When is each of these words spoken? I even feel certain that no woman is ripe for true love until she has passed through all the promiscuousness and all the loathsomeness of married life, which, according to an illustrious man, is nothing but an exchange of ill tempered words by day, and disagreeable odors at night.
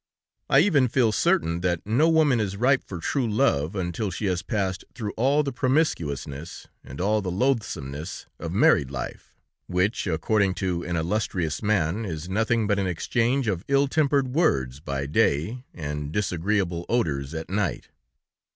I 0.49 0.61
even 0.61 0.87
feel 0.87 1.11
certain 1.11 1.61
that 1.61 1.85
no 1.85 2.09
woman 2.09 2.39
is 2.39 2.57
ripe 2.57 2.83
for 2.83 2.97
true 2.97 3.29
love 3.31 3.75
until 3.75 4.09
she 4.09 4.25
has 4.25 4.41
passed 4.41 4.83
through 4.95 5.11
all 5.11 5.43
the 5.43 5.53
promiscuousness 5.53 6.67
and 6.83 6.99
all 6.99 7.21
the 7.21 7.29
loathsomeness 7.29 8.25
of 8.39 8.51
married 8.51 8.89
life, 8.89 9.35
which, 9.67 10.07
according 10.07 10.55
to 10.55 10.83
an 10.85 10.95
illustrious 10.95 11.61
man, 11.61 12.03
is 12.03 12.27
nothing 12.27 12.65
but 12.65 12.79
an 12.79 12.87
exchange 12.87 13.47
of 13.47 13.63
ill 13.67 13.87
tempered 13.87 14.29
words 14.29 14.79
by 14.79 15.05
day, 15.05 15.65
and 15.71 16.11
disagreeable 16.11 16.83
odors 16.89 17.35
at 17.35 17.47
night. 17.51 17.89